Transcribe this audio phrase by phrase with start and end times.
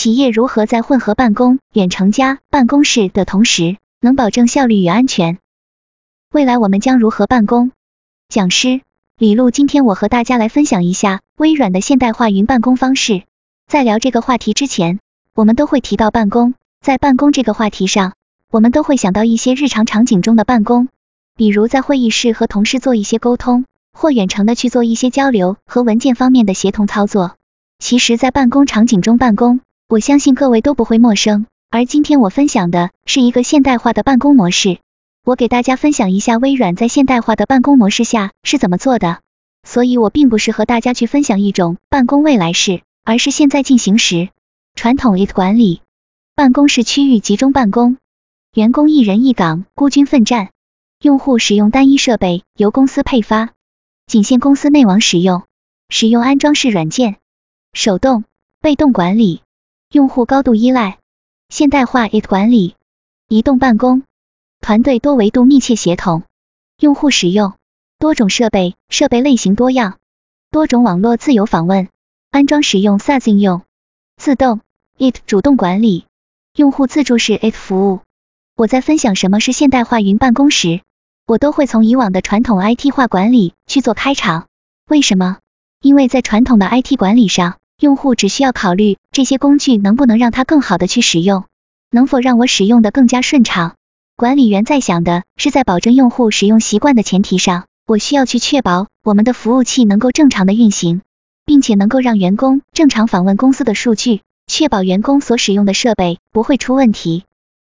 [0.00, 5.38] 企业如何在混合办公、远程加办公室的同时，能保证效率与安全？
[6.32, 7.72] 未来我们将如何办公？
[8.28, 8.80] 讲师
[9.18, 13.24] 李璐，今天我和大家来分享一下微软的现代化云办公方式。
[13.66, 15.00] 在聊这个话题之前，
[15.34, 18.12] 我们都会提到办公，在办公这个话题上，
[18.52, 20.86] 我们都会想到一些日常场景中的办公，
[21.34, 23.64] 比如在会议室和同事做一些沟通。
[23.92, 27.34] 或远程的去做一些交流和文件方面的协同操作。
[27.80, 29.58] 其实，在办公场景中办公，
[29.90, 31.46] 我相信各位都不会陌生。
[31.70, 34.80] 而今天我分享的是一个现代化的办公模式，
[35.24, 39.22] 我给大家分享一下微软在现代化的办公模式下是怎么做的。
[39.66, 44.28] 所以我并不是和大家去分享一种办公未来式，而是现在进行时。
[44.74, 45.80] 传统 IT 管理，
[46.34, 47.96] 办公室区域集中办公，
[48.52, 50.50] 员工一人一岗，孤军奋战，
[51.00, 53.54] 用户使用单一设备，由公司配发。
[54.06, 55.44] 仅限公司内网使用，
[55.88, 57.16] 使用安装式软件，
[57.72, 58.24] 手动、
[58.60, 59.40] 被动管理，
[59.90, 60.98] 用户高度依赖，
[61.48, 62.74] 现代化 IT 管理，
[63.26, 64.02] 移动办公，
[64.60, 66.24] 团队多维度密切协同，
[66.78, 67.54] 用户使用
[67.98, 69.96] 多种设备，设备类型多样，
[70.50, 71.88] 多种网络自由访问，
[72.30, 73.62] 安装使用 SaaS 应用，
[74.18, 74.60] 自动
[74.98, 76.04] IT 主动管理，
[76.54, 78.00] 用户自助式 IT 服务。
[78.56, 80.82] 我在分享什么是现代化云办公时。
[81.26, 84.48] 我都会从以往的传统 IT 化管理去做开场，
[84.86, 85.38] 为什么？
[85.80, 91.44] 因为在传统的 IT 管理上，用户只需要考虑这些工具能不能让他更好的去使用，
[91.92, 93.76] 能否让我使用的更加顺畅。
[94.16, 101.02] 管理员在想的是在保证用户使用习惯的前提上，我需要去确保我们的服务器能够正常的运行，
[101.44, 107.22] 并且能够让员工正常访问公司的数据，确保员工所使用的设备不会出问题。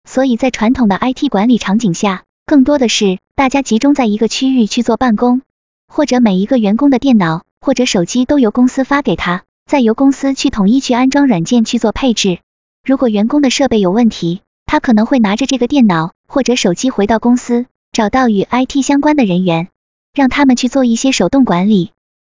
[0.03, 5.41] 所以在传统的 IT 管理场景下，更多的是大家集中在一个区域去做办公，
[5.87, 12.39] 或者每一个员工的电脑或者手机都由公司发给他，再由公司去统一去安装软件去做配置。
[12.83, 19.69] 如果员工的设备有问题，他可能会拿着这个电脑或者手机回到公司，找到与 IT 相关的人员，
[20.13, 21.91] 让他们去做一些手动管理。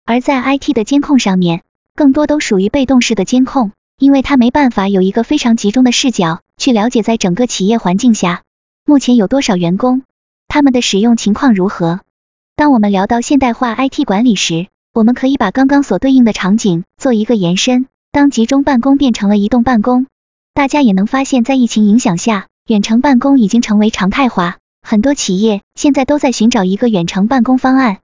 [0.05, 1.61] 而在 IT 的监控上面，
[1.95, 8.43] 更多都属于被动式的监控，因为他没办法有一个非常集中的视角去了解在整个企业环境下。
[8.85, 10.03] 目前有多少员工？
[10.49, 12.01] 他们的使用情况如何？
[12.55, 17.87] 当我们聊到现代化 IT 管理时，我们可以把刚刚所对应的场景做一个延伸。
[18.11, 20.05] 当集中办公变成了移动办公，
[20.53, 24.57] 大家也能发现，在疫情影响下，远程办公已经成为常态化。
[24.83, 28.01] 很多企业现在都在寻找一个远程办公方案。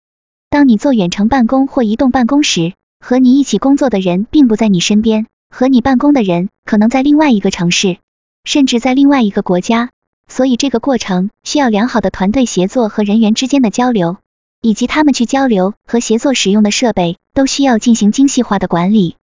[0.50, 8.00] 当你做远程办公或移动办公时，和你一起工作的人并不在你身边，和你办公的人可能在另外一个城市，
[8.46, 9.92] 甚至在另外一个国家。
[10.28, 14.18] 所以这个过程需要良好的团队协作和人员之间的交流，
[14.62, 19.16] 以及他们去交流和协作使用的设备都需要进行精细化的管理。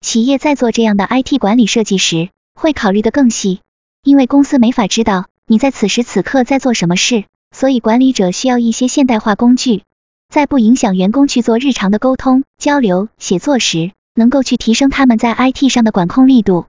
[0.00, 3.60] 企业在做这样的 IT 管理设计时，会考虑的更细，
[4.02, 7.24] 因为公司没法知道你在此时此刻在做什么事，
[7.54, 9.82] 所以管理者需要一些现代化工具，
[10.28, 16.66] 在不影响员工去做日常的沟通、交流、写作时，能够去提升他们在 IT 上的管控力度。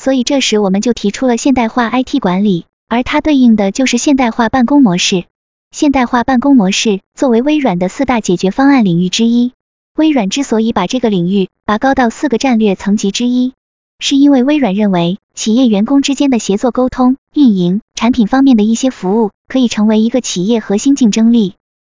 [0.00, 2.64] 所以这时我们就提出了现代化 IT 管理。
[2.88, 5.24] 而它对应的就是现代化办公模式。
[5.72, 9.52] 现代化办公模式作为微软的四大解决方案领域之一，
[9.96, 13.54] 微软之所以把这个领域拔高到四个战略层级之一，
[13.98, 21.54] 是因为微软认为企业员工之间的协作、沟通、运营、产品方面的一些服务，可以成为一个企业核心竞争力。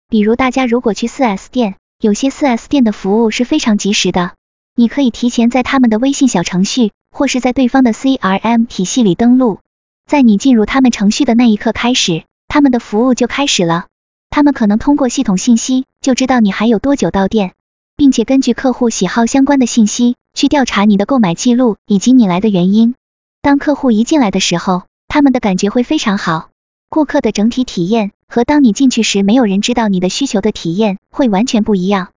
[0.07, 4.34] 比如大家如果去 4S 店，有些 4S 店的服务是非常及时的，
[4.75, 9.57] 你可以提前在他们的微信小程序，或是在对方的 CRM 体系里登录。
[10.05, 12.23] 在你进入他们程序的那一刻开始，
[12.53, 13.88] 他们的服务就开始了。
[14.30, 17.53] 他们可能通过系统信息就知道你还有多久到店，
[17.96, 22.94] 并且根据客户喜好相关的信息去调查你的购买记录以及你来的原因。
[23.41, 26.52] 当客户一进来的时候，他们的感觉会非常好，
[26.90, 32.09] 顾客的整体体验和当你进去时没有人知道你的需求的体验会完全不一样。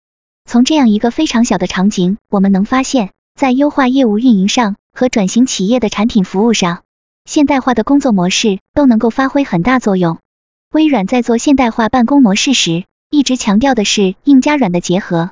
[0.44, 6.82] 从这样一个非常小的场景，我们能发现，在优化业务运营上和转型企业的产品服务上。
[7.24, 10.18] 现代化的工作模式都能够发挥很大作用。
[10.76, 15.30] 微软在做现代化办公模式时，一直强调的是硬加软的结合。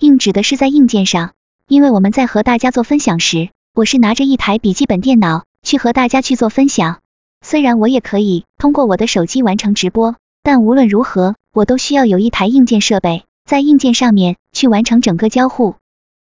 [0.00, 1.30] 硬指的是在硬件上，
[1.68, 6.98] 因为我们在和大家做分享时，我是拿着一台笔记本电脑去和大家去做分享。
[7.40, 15.76] 虽然我也可以通过我的手机完成直播，但无论如何，我都需要有一台硬件设备，在硬件上面去完成整个交互。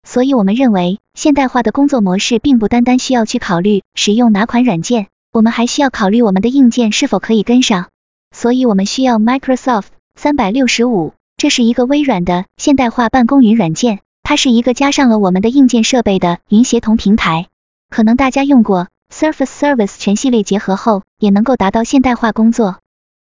[0.08, 7.88] 所以，我们认为现代化的工作模式并不单单需要去考虑使用哪款软件，我们还需要考虑我们的硬件是否可以跟上。
[8.34, 9.86] 所以，我们需要 Microsoft
[10.16, 17.46] 三百六十五，这是一个微软的现代化办公云软件，它是一个加上了我们的硬件设备的云协同平台，
[17.90, 22.80] 可能大家用过 Surface Service 全系列结合后，也能够达到现代化工作。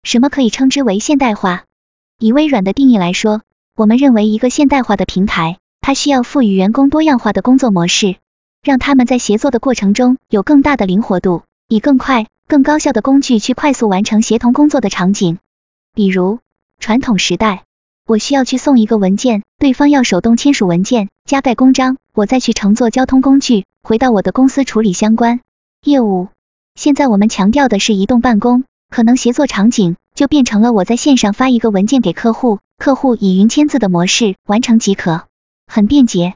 [0.05, 1.65] 什么可以称之为现代化？
[2.19, 3.43] 以微软的定义来说，
[3.77, 8.17] 我们认为一个现代化的平台，它需要赋予员工多样化的工作模式，
[8.63, 15.39] 让他们在协作的过程中有更大的灵活度，以更快、更高效的工具去快速完成协同工作的场景。
[15.95, 16.39] 比如，
[16.79, 17.65] 传统时代，
[18.07, 25.41] 我需要去送一个文件，对方要手动签署文件，加盖公章，我再去乘坐交通工具回到我的公司处理相关
[25.85, 26.29] 业务。
[26.75, 28.65] 现在我们强调的是移动办公。
[28.91, 35.25] 可能协作场景就变成了我在线上发一个文件给客户，客户以云签字的模式完成即可，
[35.67, 36.35] 很便捷。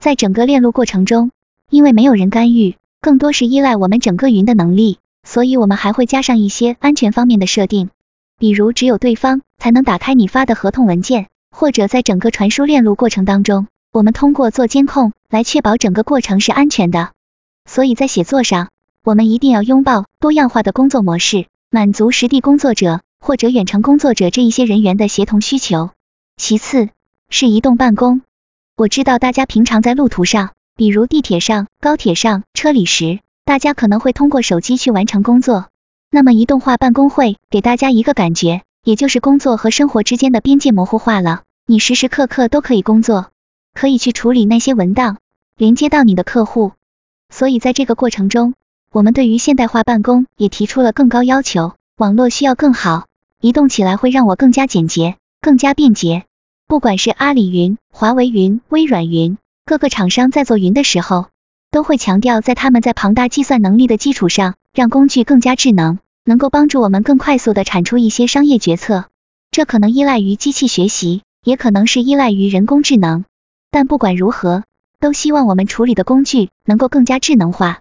[0.00, 1.30] 在整个链路过程中，
[1.70, 7.90] 因为没有人干预，更多是依赖我们整个云的能力，所以我们还会加上一些安全方面的设定，
[8.38, 17.12] 比如只有对方才能打开你发的合同文件，或者在整个传输链路过程当中，我们通过做监控来确保整个过程是安全的。
[17.64, 18.70] 所以在写作上，
[19.04, 21.46] 我们一定要拥抱多样化的工作模式。
[21.74, 25.88] 满足实地工作者或者远程工作者这一些人员的协同需求。
[26.36, 26.90] 其次
[27.30, 28.20] 是移动办公。
[28.76, 35.66] 我知道大家平常在路途上，比如地铁上、高铁上、车里时，大家可能会通过手机去完成工作。
[36.10, 41.42] 那么移动化办公会给大家一个感觉，也就是工作和生活之间的边界模糊化了。
[41.66, 43.30] 你时时刻刻都可以工作，
[43.74, 45.18] 可以去处理那些文档，
[45.56, 46.72] 连接到你的客户。
[47.30, 48.54] 所以在这个过程中，
[48.92, 53.06] 我们对于现代化办公也提出了更高要求，网络需要更好，
[53.40, 56.24] 移动起来会让我更加简洁、更加便捷。
[56.66, 61.26] 不管是阿里云、华为云、微软云，各个厂商在做云的时候，
[61.72, 69.06] 都会强调在他们在庞大计算能力的基础上，让工具更加智能，能够帮助我们更快速的产出一些商业决策。
[69.50, 73.24] 这可能依赖于机器学习，也可能是依赖于人工智能。
[73.70, 74.64] 但不管如何，
[75.00, 77.80] 都希望我们处理的工具能够更加智能化。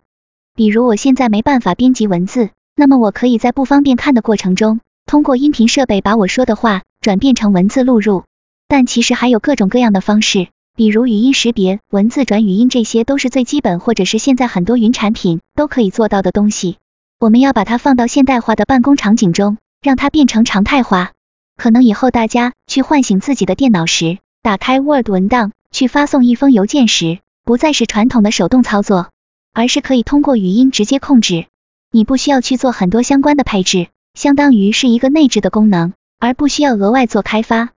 [0.56, 8.24] 比如我现在没办法编辑文字，那么我可以在不方便看的过程中，通过音频设备把我说的话转变成文字录入。
[8.70, 16.78] 但其实还有各种各样的方式，比如语音识别、文字转语音，这些都是最基本，或者是现在很多云产品都可以做到的东西。
[17.20, 21.12] 我们要把它放到现代化的办公场景中，让它变成常态化。
[21.58, 29.10] 可能以后大家去唤醒自己的电脑时，打开 Word 文档去发送一封邮件时，不再是传统的手动操作。
[29.54, 31.46] 而是可以通过语音直接控制，
[31.92, 37.72] 你不需要去做很多相关的配置，相当于是一个内置的功能，而不需要额外做开发。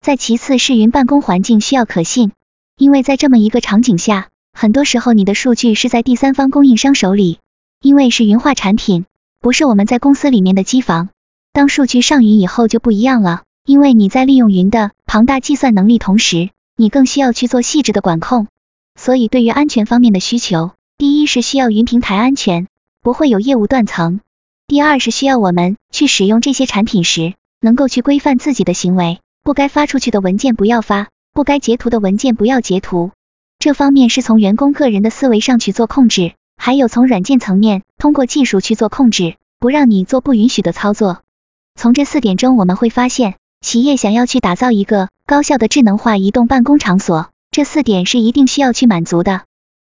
[0.00, 2.32] 再其次是云办公环境需要可信，
[2.78, 7.40] 因为在这么一个场景下，很多时候你的数据是在第三方供应商手里，
[7.82, 9.04] 因为是云化产品，
[9.40, 11.08] 不是我们在公司里面的机房。
[11.52, 18.46] 当数据上云以后就不一样了，因为你在利用云的庞大计算能力同时，你更需要去做细致的管控，
[18.94, 20.70] 所以对于安全方面的需求。
[20.96, 22.68] 第一是需要云平台安全，
[23.02, 24.20] 不会有业务断层；
[24.68, 33.12] 第二是需要我们去使用这些产品时，能够去规范自己的行为，不该发出去的文件不要发，不该截图的文件不要截图。
[33.60, 41.20] 这方面是从员工个人的思维上去做控制，还有从软件层面通过技术去做控制，不让你做不允许的操作。
[41.76, 49.42] 从这四点中我们会发现，企业想要去打造一个高效的智能化移动办公场所，这四点是一定需要去满足的。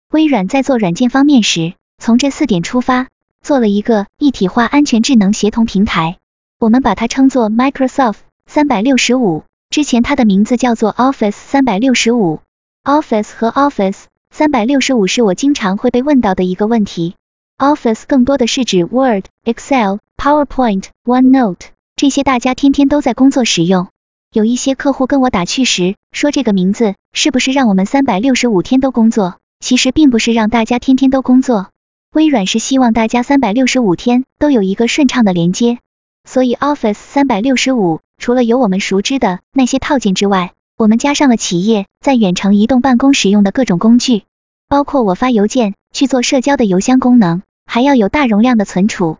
[0.10, 3.10] 微软在做软件方面时，从这四点出发，
[3.42, 6.18] 做了一个一体化安全智能协同平台。
[6.60, 12.42] 我们把它称作 Microsoft 三百六十五，之前它的名字叫做 Office 三百六十五。
[12.84, 17.16] Office 和 Office 三百六十五是我经常会被问到的一个问题。
[17.58, 21.62] Office 更多的是指 Word、Excel、PowerPoint、OneNote
[21.96, 23.88] 这些大家天天都在工作使用。
[24.34, 29.38] 有一些客户跟我打趣时说，这个名字是不是让我们三百六十五天都工作？
[29.62, 31.70] 其实并不是让大家天天都工作，
[32.12, 35.80] 微软是希望大家三百六十五天都有一个顺畅的连接。
[36.24, 44.24] 所以 Office 三百六十五除了有我们熟知的那些套件之外，我们加上了企业在远程移动办公使用的各种工具，
[44.68, 49.18] 包括我发邮件去做社交的邮箱功能，还要有大容量的存储。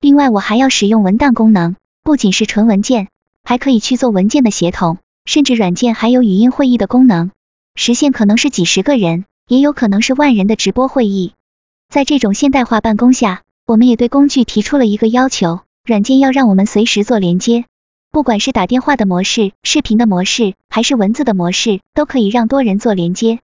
[0.00, 3.08] 另外我还要使用文档功能，不仅是纯文件，
[3.44, 7.30] 还可以去做文件的协同，甚至软件还有语音会议的功能，
[7.74, 9.24] 实现可能是几十个人。
[9.48, 11.32] 也有可能是万人的直播会议。
[11.92, 17.64] 在这种现代化办公下，我们也对工具提出了一个要求：软件要让我们随时做连接，
[18.12, 23.40] 不管是打电话的模式、视频的模式，还是文字的模式，都可以让多人做连接。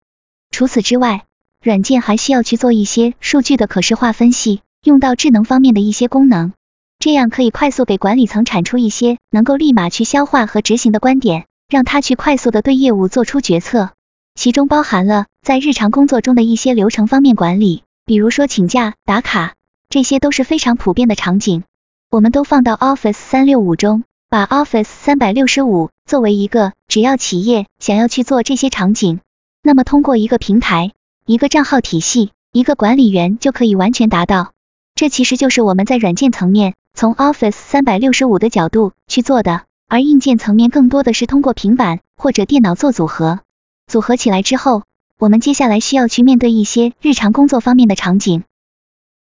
[0.52, 1.25] 除此之外，
[1.61, 6.52] 软件还需要去做一些数据的可视化分析，用到智能方面的一些功能，
[7.00, 13.90] 这样可以快速给管理层产出一些能够立马去消化和执行的观点，让他去快速的对业务做出决策。
[14.37, 19.54] 其中包含了在日常工作中的一些流程方面管理，比如说请假、打卡，
[19.88, 21.64] 这些都是非常普遍的场景。
[22.10, 29.20] 我们都放到 Office 三六五中，把 Office 三百六十五作为一个，只要企业想要去做这些场景，
[29.62, 30.92] 那么通过一个平台、
[31.26, 34.52] 一个账号体系、一个管理员就可以完全达到。
[34.94, 43.40] 这其实就是我们在软件层面从 Office 三百六十五的角度去做的，而硬件层面更多的是通过平板或者电脑做组合，
[43.86, 44.84] 组合起来之后，
[45.18, 48.44] 我们接下来需要去面对一些日常工作方面的场景。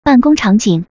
[0.02, 0.86] 办公场景。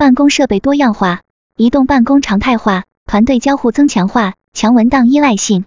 [0.00, 1.20] 办公设备多样化，
[1.58, 5.66] 移动办公常态化，团队交互增强化，强文档依赖性。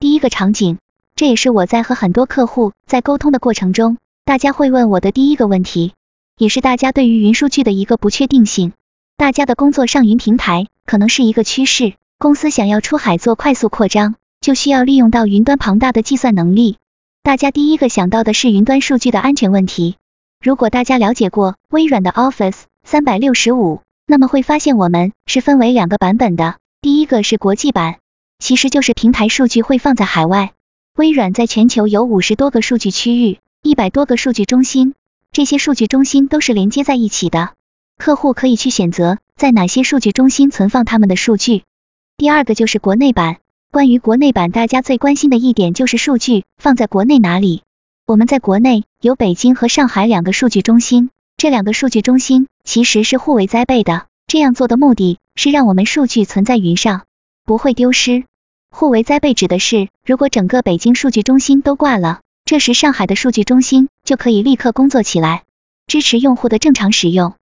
[0.00, 0.78] 第一个场景，
[1.14, 5.92] 这也是我在和很多客户在沟通的过程中，大家会问我的第一个问题，
[6.38, 8.72] 也是大家对于云数据的一个不确定性。
[9.16, 16.78] 大家的工作上云平台可能是一个趋势，公司想要出海做快速扩张，就需要利用到云端庞大的计算能力。
[17.22, 19.94] 大家第一个想到的是云端数据的安全问题。
[20.42, 22.62] 如果大家了解过微软的 Office。
[22.90, 27.98] 三百六十五，那么会发现我们是分为两个版本的，第一个是国际版，
[28.38, 30.54] 其实就是平台数据会放在海外。
[30.96, 34.94] 微软在全球有五十多个数据区域，一百多个数据中心，
[35.32, 37.50] 这些数据中心都是连接在一起的，
[37.98, 41.64] 客户可以去选择在哪些数据中心存放他们的数据。
[42.16, 43.36] 第二个就是国内版，
[43.70, 47.60] 关于国内版，大家最关心的一点就是数据放在国内哪里。
[48.06, 51.10] 我们在国内有北京和上海两个数据中心。
[51.38, 57.04] 这两个数据中心其实是互为栽备的，这样做的目的是让我们数据存在云上，
[57.44, 58.24] 不会丢失。
[58.72, 65.44] 互为栽备指的是，如果整个北京数据中心都挂了，这时上海的数据中心就可以立刻工作起来，
[65.86, 67.34] 支持用户的正常使用。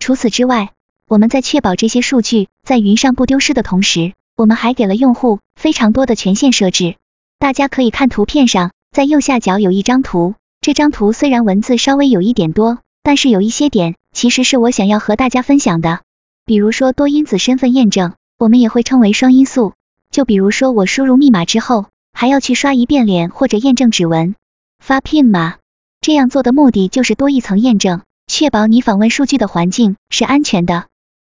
[0.00, 0.72] 除此之外，
[1.06, 6.96] 我们在确保这些数据在云上不丢失的同时，我们还给了用户非常多的权限设置。
[7.38, 12.80] 大家可以看图片上，在右下角有一张图，这张图虽然文字稍微有一点多。
[13.06, 16.00] 但是有一些点其实是我想要和大家分享的，
[16.44, 19.74] 比如说多因子身份验证，我们也会称为双因素。
[20.10, 24.34] 就比如说我输入密码之后，还要去刷一遍脸或者验证指纹，
[24.80, 25.58] 发 PIN 码，
[26.00, 30.86] 这样做的目的就是多一层验证，确保你访问数据的环境是安全的。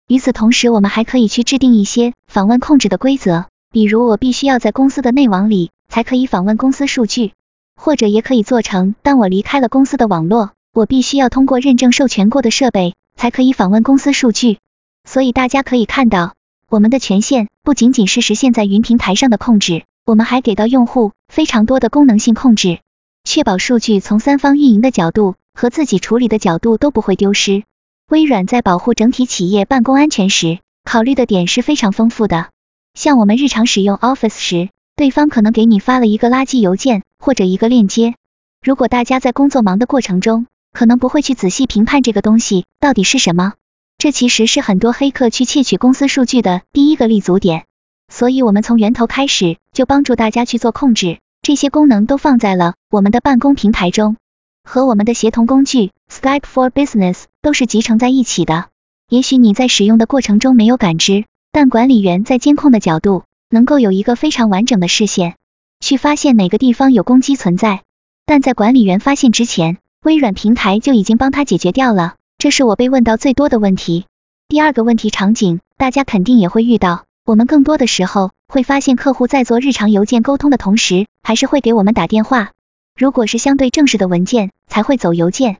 [0.08, 7.34] 与此同时，我们还可以去制定一些访问控制的规则，比如我必须要在公司的内网里才可以访问公司数据，
[7.76, 10.52] 或者也可以做成当我离开了公司的网络。
[10.76, 14.60] 我必须要通过认证授权过的设备才可以访问公司数据，
[15.06, 16.36] 所以大家可以看到，
[16.68, 22.80] 我们的权限不仅仅是实现在云平台上的控制，我们还给到用户非常多的功能性控制，
[23.24, 27.64] 确保数据从三方运营的角度和自己处理的角度都不会丢失。
[28.10, 32.50] 微软在保护整体企业办公安全时，考虑的点是非常丰富的。
[32.96, 34.68] 像我们日常使用 Office 时，
[34.98, 38.16] 对方可能给你发了一个垃圾邮件或者一个链接，
[38.62, 43.54] 如果大家在工作忙的过程中，可能不会去仔细评判这个东西到底是什么，
[43.98, 47.64] 这其实是很多黑客去窃取公司数据的第一个立足点。
[48.12, 54.18] 所以，我们从源头开始就帮助大家去做控制，这些功能都放在了我们的办公平台中，
[54.66, 58.68] 和我们的协同工具 Skype for Business 都是集成在一起的。
[59.10, 65.36] 也许你在使用的过程中没有感知，但管理员在监控的角度能够有一个非常完整的视线，
[65.80, 67.82] 去发现哪个地方有攻击存在。
[68.26, 74.06] 但在管理员发现之前，微软平台就已经帮他解决掉了，这是我被问到最多的问题。
[74.48, 82.52] 第二个问题场景，大家肯定也会遇到，我们更多的时候会发现客户在做日常邮件沟通的同时，还是会给我们打电话。
[82.96, 85.58] 如果是相对正式的文件，才会走邮件。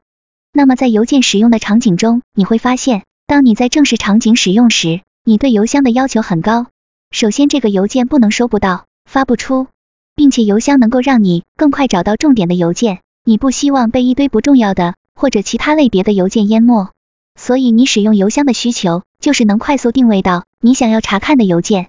[0.52, 6.66] 那么在邮件使用的场景中，你会发现，当你在正式场景使用时，你对邮箱的要求很高。
[7.10, 9.66] 首先，这个邮件不能收不到、发不出，
[10.14, 13.00] 并且邮箱能够让你更快找到重点的邮件。
[13.28, 16.90] 你不希望被一堆不重要的或者其他类别的邮件淹没，
[17.34, 21.88] 所以你使用邮箱的需求就是能快速定位到你想要查看的邮件。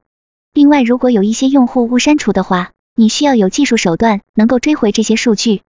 [0.52, 5.62] 另外，如果有一些用户误删除的话，你需要有技术手段能够追回这些数据。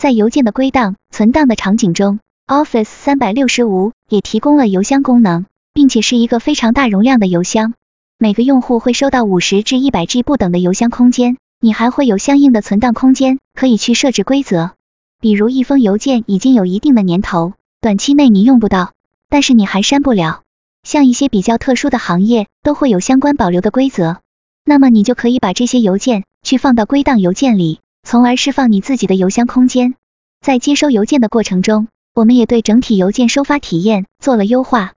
[0.00, 7.74] 在邮件的归档、存档的场景中，Office 三百六十五也提供了邮箱功能，并且是一个非常大容量的邮箱。
[8.18, 14.70] 每个用户会收到五十至一百 G 不等的邮箱空间，你还会有相应的存档空间，可以去设置规则。
[15.20, 18.92] 比如一封邮件已经有一定的年头，短期内你用不到，
[19.28, 20.42] 但是你还删不了。
[20.84, 24.18] 像一些比较特殊的行业都会有相关保留的规则，
[24.64, 29.96] 那么你就可以把这些邮件去放到归档邮件里，从而释放你自己的邮箱空间。
[30.40, 34.92] 在接收邮件的过程中，我们也对整体邮件收发体验做了优化。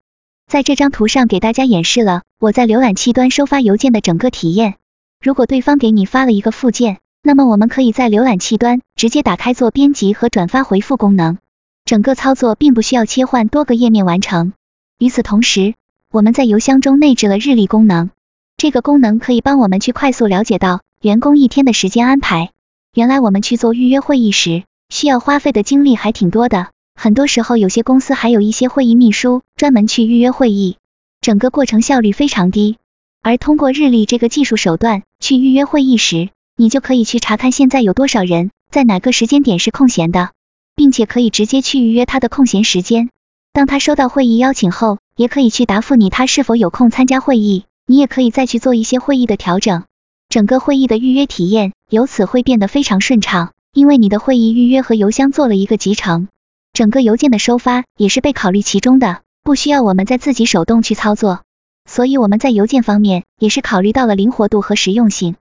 [0.50, 4.74] 在这张图上给大家演示了我在浏览器端收发邮件的整个体验。
[5.22, 6.98] 如果对方给你发了一个附件，
[7.28, 11.36] 那么我们可以在浏览器端直接打开做编辑和转发回复功能，
[11.84, 14.54] 整个操作并不需要切换多个页面完成。
[14.98, 15.74] 与此同时，
[16.10, 18.08] 我们在邮箱中内置了日历功能，
[18.56, 22.48] 这个功能可以帮我们去快速了解到员工一天的时间安排。
[22.94, 26.68] 原来我们去做预约会议时，需要花费的精力还挺多的。
[26.94, 30.78] 很多时候，有些公司还有一些会议秘书专门去预约会议，
[31.20, 32.78] 整个过程效率非常低。
[33.20, 40.30] 而通过日历这个技术手段去预约会议时，你就可以去查看现在有多少人在哪个时间点是空闲的，
[40.74, 43.10] 并且可以直接去预约他的空闲时间。
[43.52, 49.84] 当他收到会议邀请后，也可以去答复你他是否有空参加会议，你也可以再去做一些会议的调整。
[50.28, 56.26] 整个会议的预约体验由此会变得非常顺畅，因为你的会议预约和邮箱做了一个集成。
[56.72, 61.42] 整个邮件的收发也是被考虑其中的，不需要我们再自己手动去操作，
[61.88, 65.36] 所以我们在邮件方面也是考虑到了灵活度和实用性。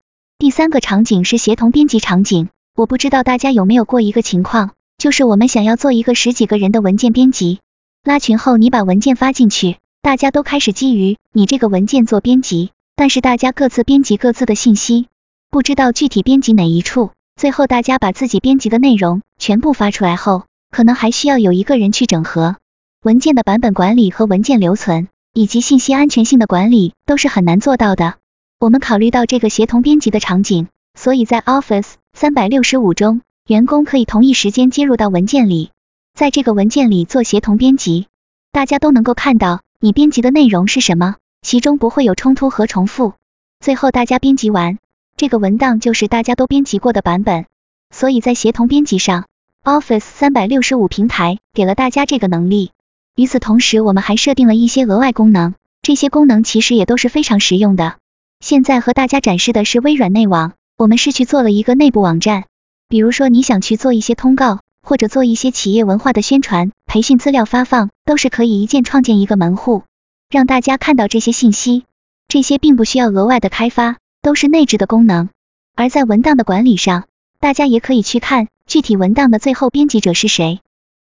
[0.43, 7.61] 第三个场景是协同编辑场景，我不知道大家有没有过一个情况，就是我们想要做一个十几个人的文件编辑，
[8.03, 15.07] 拉群后你把文件发进去，大家都开始基于你这个文件做编辑，但是大家各自编辑各自的信息，
[15.49, 20.43] 不知道具体编辑哪一处，最后大家把自己编辑的内容全部发出来后。
[20.71, 22.57] 可能还需要有一个人去整合
[23.01, 28.15] 文件的版本管理和文件留存，以及信息安全性的管理，都是很难做到的。
[28.63, 30.67] 我们考虑到这个协同编辑的场景，
[30.97, 35.71] 所以在 Office 三百六十五中，员工可以同一时间接入到文件里，
[36.13, 38.07] 在这个文件里做协同编辑，
[38.53, 43.15] 大家都能够看到你编辑的内容是什么，其中不会有冲突和重复。
[43.59, 44.77] 最后大家编辑完，
[45.17, 47.47] 这个文档就是大家都编辑过的版本，
[47.93, 49.25] 所以在协同编辑上。
[49.65, 52.71] Office 三百六十五平台给了大家这个能力。
[53.17, 57.97] 与此同时，我们还设定了一些额外功能，这些功能其实也都是非常实用的。
[58.43, 62.43] 现在和大家展示的是微软内网，我们是去做了一个内部网站。
[62.89, 69.83] 比如说你想去做一些通告，或者做一些企业文化的宣传、培训资料发放，都是可以一键创建一个门户，
[70.29, 71.85] 让大家看到这些信息。
[72.27, 75.29] 这些并不需要额外的开发，都是内置的功能。
[75.73, 77.05] 而在文档的管理上，
[77.39, 78.49] 大家也可以去看。
[78.67, 80.59] 具体文档的最后编辑者是谁？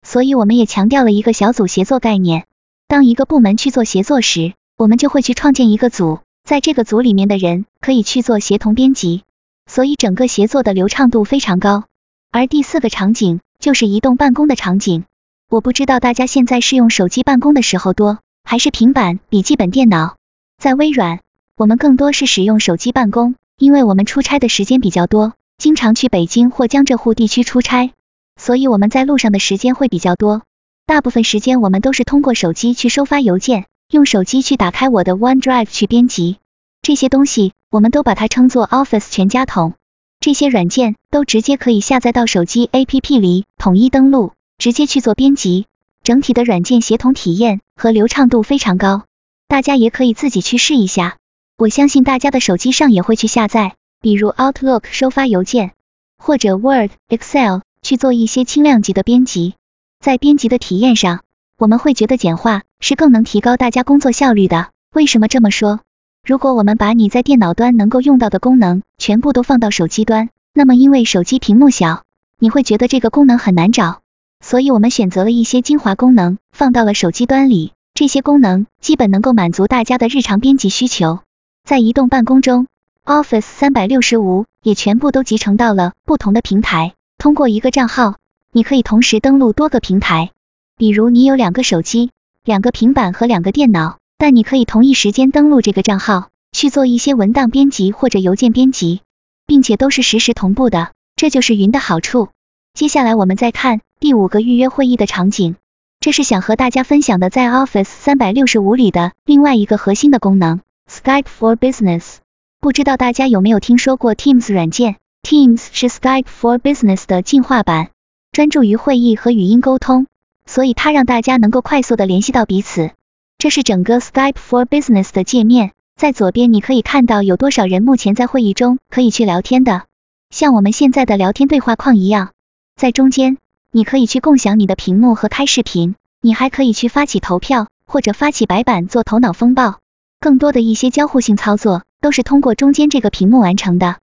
[0.06, 2.44] 所以我们也强调了一个小组协作概念。
[2.90, 9.22] 当一个部门去做协作时，我们就会去创建一个组，在这个组里面的人可以去做协同编辑，
[9.68, 11.84] 所以整个协作的流畅度非常高。
[12.32, 15.04] 而第四个场景就是移动办公的场景。
[15.48, 20.16] 我不知道大家现在是用手机办公的时候多，还是平板、笔记本电脑。
[20.58, 21.20] 在微软，
[21.56, 25.34] 我们更多是使用手机办公，因为我们出差的时间比较多。
[25.60, 27.92] 经常去北京或江浙沪地区出差，
[28.38, 30.42] 所以我们在路上的时间会比较多。
[30.88, 36.38] 大部分时间我们都是通过手机去收发邮件，用手机去打开我的 OneDrive 去编辑
[36.84, 39.73] 这些东西，我们都把它称作 Office 全家桶。
[40.19, 45.65] 这些软件都直接可以下载到手机 APP 里，统一登录，直接去做编辑。
[46.04, 49.06] 整体的软件协同体验和流畅度非常高，
[49.47, 51.17] 大家也可以自己去试一下。
[51.58, 53.75] 我相信大家的手机上也会去下载。
[54.02, 55.73] 比如 Outlook 收发邮件，
[56.17, 59.56] 或者 Word、Excel 去做一些轻量级的编辑，
[59.99, 61.23] 在编辑的体验上，
[61.58, 64.70] 我们会觉得简化是更能提高大家工作效率的。
[64.94, 65.80] 为什么这么说？
[66.26, 72.04] 如果我们把你在电脑端能够用到的功能全部都放到手机端，那么因为手机屏幕小，
[72.39, 74.02] 你会觉得这个功能很难找，
[74.44, 81.20] 所以我们选择了一些精华功能放到了手机端里，这些功能基本能够满足大家的日常编辑需求。
[81.63, 82.68] 在移动办公中。
[83.06, 86.94] Office 三百六十五也全部都集成到了不同的平台。
[87.18, 88.18] 通过一个账号，
[88.52, 90.30] 你可以同时登录多个平台。
[90.78, 92.12] 比如你有两个手机、
[92.43, 99.02] 两个平板和两个电脑，但你可以同一时间登录这个账号去做一些文档编辑或者邮件编辑，
[99.45, 100.91] 并且都是实时同步的。
[101.15, 102.30] 这就是云的好处。
[102.73, 105.56] 接下来我们再看第五个预约会议的场景，
[105.99, 112.19] 这是想和大家分享的在 Office 三百六十五里的另外一个核心的功能 ——Skype for Business。
[112.62, 117.89] 不知道大家有没有听说过 Teams 软件？Teams 是 Skype for Business 的进化版，
[118.32, 120.08] 专注于会议和语音沟通，
[120.50, 122.90] 所以它让大家能够快速的联系到彼此。
[123.38, 129.84] 这是整个 Skype for Business 的界面，在左边你可以看到有多少人目前在会议中可以去聊天的，
[130.32, 132.32] 像我们现在的聊天对话框一样。
[132.76, 133.38] 在中间，
[133.72, 139.80] 你可以去共享你的屏幕和开视频，你还可以去发起投票或者发起白板做头脑风暴，
[140.20, 141.84] 更多的一些交互性操作。
[142.02, 143.98] 都是通过中间这个屏幕完成的。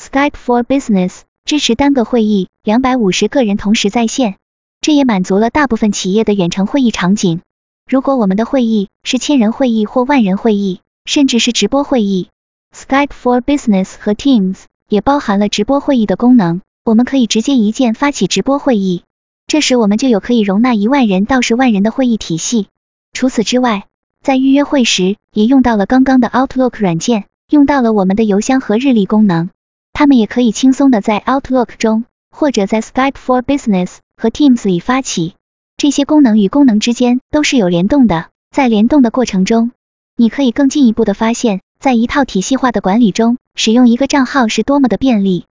[0.00, 4.36] Skype for Business 支持单个会议两百五十个人同时在线，
[4.82, 7.40] 这也满足了大部分企业的远程会议场景。
[7.88, 12.30] 如果我们的会议是千人会议或万人会议，甚至是直播会议
[12.76, 14.56] ，Skype for Business 和 Teams
[14.88, 19.04] 也包含了直播会议的功能，我们可以直接一键发起直播会议。
[19.46, 22.66] 这时我们就有可以容纳一万人到十万人的会议体系。
[23.12, 23.84] 除此之外，
[24.20, 29.50] 在预约会时也用到了刚刚的 Outlook 软件，用到了我们的邮箱和日历功能。
[29.92, 35.34] 他们也可以轻松的在 Outlook 中或者在 Skype for Business 和 Teams 里发起。
[35.76, 39.72] 这些功能与功能之间都是有联动的，在联动的过程中，
[40.16, 45.46] 你可以更进一步的发现，在一套体系化的管理中，使用一个账号是多么的便利。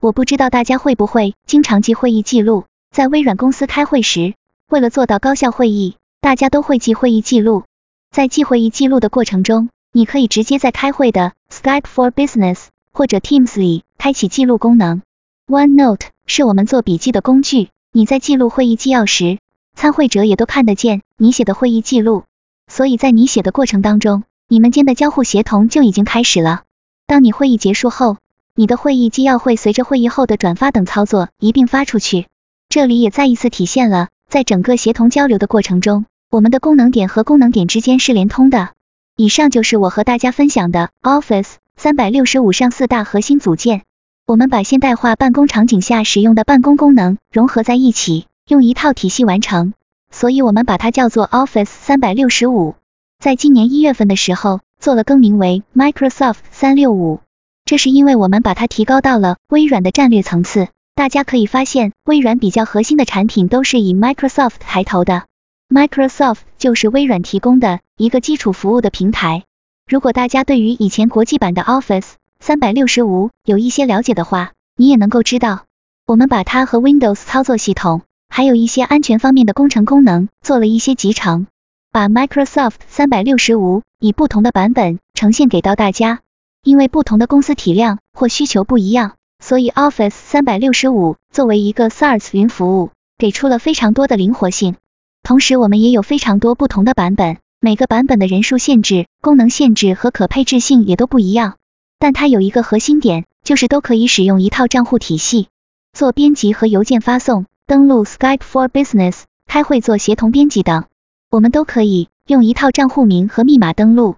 [0.00, 2.64] 我不知道大家会不会经常记会议记录。
[2.90, 4.34] 在微软公司开会时，
[4.68, 7.64] 为了做到高效会议，大家都会记会议记录。
[8.10, 15.02] 在记会议记录的过程中，你可以直接在开会的 Skype for Business 或者 Teams 里开启记录功能。
[15.46, 19.38] OneNote 是我们做笔记的工具，你在记录会议纪要时，
[19.74, 22.24] 参会者也都看得见你写的会议记录。
[22.70, 26.64] 所以在你写的过程当中，你们间的交互协同就已经开始了。
[27.06, 28.18] 当你会议结束后，
[28.54, 32.26] 你的会议纪要会随着会议后的转发等操作一并发出去。
[32.68, 38.74] 这里也再一次体现了，在整个协同交流的过程中，我们的功能点和功能点之间是连通的。
[39.16, 43.84] 以上就是我和大家分享的 Office 三百六十五上四大核心组件。
[44.28, 49.72] 我们把现代化办公场景下使用的办公功能融合在一起，用一套体系完成，
[50.10, 52.74] 所以我们把它叫做 Office 三百六十五。
[53.20, 57.20] 在今年一月份的时候，做了更名为 Microsoft 三六五，
[57.64, 60.66] 这是因为我们把它提高到了微软的战略层次。
[60.96, 65.26] 大家可以发现，微软比较核心的产品都是以 Microsoft 抬头的。
[65.68, 69.44] Microsoft 就是微软提供的一个基础服务的平台。
[69.86, 75.64] 如果大家对于以前国际版的 Office 三百六十五有一些了解的话，你也能够知道，
[76.06, 81.46] 我们把它和 Windows 操作系统，还有一些安全方面的工程功能做了一些集成，
[81.90, 86.20] 把 Microsoft 三百六十五以不同的版本呈现给到大家，
[86.62, 89.12] 因为不同的公司体量或需求不一样。
[89.42, 94.76] 所以 Office 三百六十五作为一个 SaaS 云服务，给出了非常多的灵活性。
[95.22, 101.56] 同时，我们也有非常多不同的版本，每个版本的人数限制、功能限制和可配置性也都不一样。
[101.98, 105.48] 但它有一个核心点，就是都可以使用一套账户体系，
[105.92, 110.84] 做编辑和邮件发送、登录 Skype for Business、开会做协同编辑等，
[111.30, 114.16] 我们都可以用一套账户名和密码登录。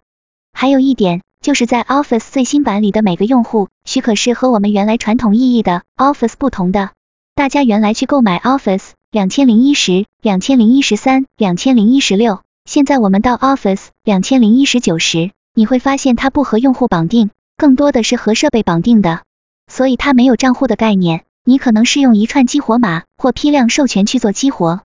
[0.52, 1.22] 还有一点。
[1.40, 6.90] 就是在 Office 最新版里的每个用户许可是和我们原来传统意义的 Office 不同的。
[7.36, 19.22] 大家原来去购买 Office 两千零一十、两千零一十三、两千零一十六，现在我们到 Office 两千零一十九时，你会发现它不和用户绑定，更多的是和设备绑定的，
[19.66, 24.82] 所以它没有账户的概念，你可能是用一串激活码或批量授权去做激活。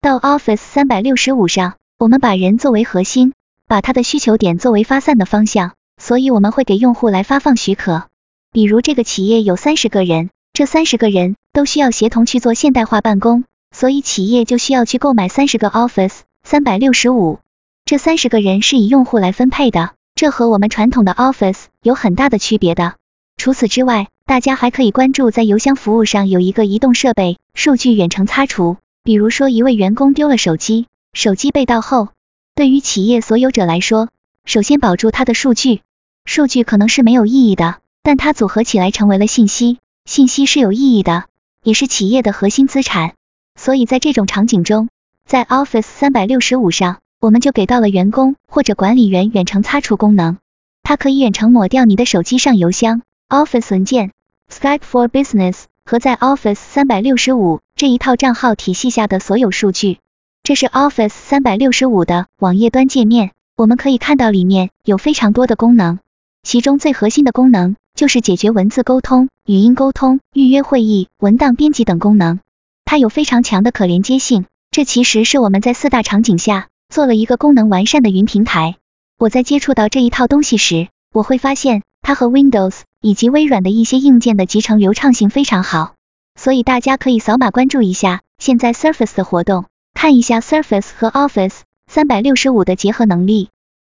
[0.00, 3.32] 到 Office 三百六十五上，我们把人作为核心，
[3.66, 5.72] 把它的需求点作为发散的方向。
[6.00, 8.06] 所以我们会给用户来发放许可，
[8.52, 17.40] 比如这个企业有三十个人，这三十个人都需要协同去做现代化办公，所以企业就需要去购买三十个 Office 三百六十五，
[17.84, 22.94] 这三十个人是以用户来分配的，这和我们传统的 Office 有很大的区别的。
[23.36, 32.08] 除此之外，大家还可以关注在邮箱服务上有一个移动设备数据远程擦除，比如说一位员工丢了手机，手机被盗后，
[32.54, 34.08] 对于企业所有者来说，
[34.44, 35.80] 首先保住他的数据。
[36.24, 41.24] 数据可能是没有意义的，但它组合起来成为了信息，信息是有意义的，
[41.64, 43.14] 也是企业的核心资产。
[43.58, 44.88] 所以在这种场景中，
[45.26, 50.38] 在 Office 三百六十五上，我们就给到了员工或者管理员远程擦除功能，
[50.82, 54.10] 它可以远程抹掉你的手机上邮箱、Office 文件、
[54.52, 59.98] Skype for Business 和在 Office 三百六十五这一套账号体系下的所有数据。
[60.42, 66.00] 这是 Office 三百六十五的网页端界面，我们可以看到里面有非常多的功能。
[66.42, 72.40] 其中最核心的功能就是解决文字沟通、语音沟通、预约会议、文档编辑等功能。
[72.84, 78.76] 它有非常强的可连接性，这其实是我们在四大场景下做了一个功能完善的云平台。
[79.18, 85.94] 我在接触到这一套东西时，我会发现它和 Windows 以及微软的一些硬件的集成流畅性非常好。
[86.38, 93.48] 所以大家可以扫码关注一下现在 Surface 的活动，看一下 Surface 和 Office 三百六十五的结合能力。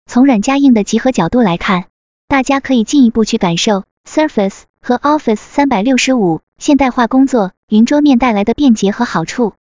[0.09, 1.83] 从软加硬的集合角度来看。
[2.29, 9.53] 大家可以进一步去感受 Surface 和 Office 三百六十五现代化工作云桌面带来的便捷和好处。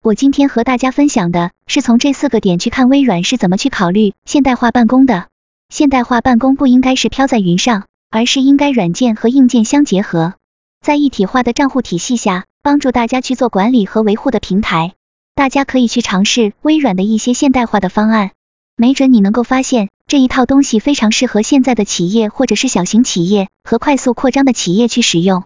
[0.00, 5.26] 我今天和大家分享的是从这四个点去看微软是怎么去考虑现代化办公的。
[5.70, 10.34] 现代化办公不应该是飘在云上，而是应该软件和硬件相结合，
[10.80, 14.92] 在一体化的账户体系下，帮助大家去做管理和维护的平台。
[15.34, 18.30] 大家可以去尝试微软的一些现代化的方案，
[18.76, 19.88] 没准你能够发现。
[20.06, 25.44] 这一套东西非常适合现在的企业或者是小型企业和快速扩张的企业去使用。